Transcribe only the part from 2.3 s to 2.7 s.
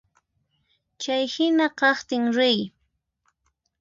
riy.